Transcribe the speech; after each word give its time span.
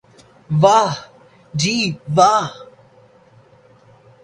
واہ 0.61 0.91
جی 1.59 1.75
واہ 2.15 2.45